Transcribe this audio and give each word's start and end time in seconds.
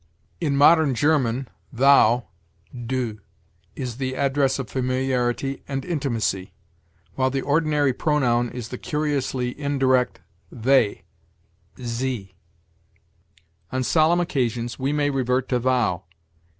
In 0.39 0.57
modern 0.57 0.95
German, 0.95 1.47
'thou' 1.71 2.23
(du) 2.73 3.19
is 3.75 3.97
the 3.97 4.15
address 4.15 4.57
of 4.57 4.67
familiarity 4.67 5.61
and 5.67 5.85
intimacy; 5.85 6.55
while 7.13 7.29
the 7.29 7.43
ordinary 7.43 7.93
pronoun 7.93 8.49
is 8.49 8.69
the 8.69 8.79
curiously 8.79 9.53
indirect 9.61 10.19
'they' 10.51 11.03
(Sie). 11.77 12.33
On 13.71 13.83
solemn 13.83 14.19
occasions, 14.19 14.79
we 14.79 14.91
may 14.91 15.11
revert 15.11 15.47
to 15.49 15.59
'thou.' 15.59 16.03